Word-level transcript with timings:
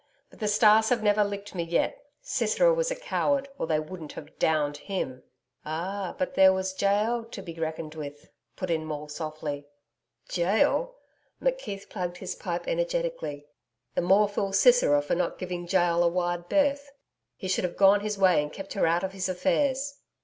But 0.31 0.39
the 0.39 0.47
stars 0.47 0.89
have 0.89 1.03
never 1.03 1.23
licked 1.23 1.53
me 1.53 1.61
yet. 1.61 2.03
Sisera 2.23 2.73
was 2.73 2.89
a 2.89 2.95
coward, 2.95 3.49
or 3.59 3.67
they 3.67 3.79
wouldn't 3.79 4.13
have 4.13 4.39
DOWNED 4.39 4.77
him.' 4.77 5.21
'Ah, 5.63 6.15
but 6.17 6.33
there 6.33 6.51
was 6.51 6.73
Jael 6.81 7.23
to 7.25 7.41
be 7.43 7.53
reckoned 7.53 7.93
with,' 7.93 8.31
put 8.55 8.71
in 8.71 8.83
Maule 8.83 9.09
softly. 9.09 9.67
'Jael!' 10.33 10.95
McKeith 11.39 11.87
plugged 11.87 12.17
his 12.17 12.33
pipe 12.33 12.67
energetically. 12.67 13.45
'The 13.93 14.01
more 14.01 14.27
fool 14.27 14.53
Sisera 14.53 15.03
for 15.03 15.13
not 15.13 15.37
giving 15.37 15.67
Jael 15.69 16.01
a 16.03 16.07
wide 16.07 16.49
berth. 16.49 16.89
He 17.35 17.47
should 17.47 17.63
have 17.63 17.77
gone 17.77 17.99
his 17.99 18.17
way 18.17 18.41
and 18.41 18.51
kept 18.51 18.73
her 18.73 18.87
out 18.87 19.03
of 19.03 19.11
his 19.13 19.29
affairs.' 19.29 19.99